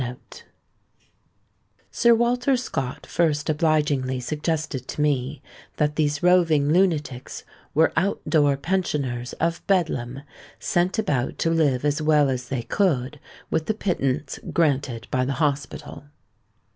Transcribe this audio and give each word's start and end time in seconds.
Sir 1.91 2.15
Walter 2.15 2.57
Scott 2.57 3.05
first 3.05 3.51
obligingly 3.51 4.19
suggested 4.19 4.87
to 4.87 4.99
me 5.01 5.43
that 5.77 5.95
these 5.95 6.23
roving 6.23 6.73
lunatics 6.73 7.43
were 7.75 7.93
out 7.95 8.19
door 8.27 8.57
pensioners 8.57 9.33
of 9.33 9.61
Bedlam, 9.67 10.21
sent 10.59 10.97
about 10.97 11.37
to 11.37 11.51
live 11.51 11.85
as 11.85 12.01
well 12.01 12.31
as 12.31 12.49
they 12.49 12.63
could 12.63 13.19
with 13.51 13.67
the 13.67 13.75
pittance 13.75 14.39
granted 14.51 15.07
by 15.11 15.23
the 15.23 15.33
hospital. 15.37 16.05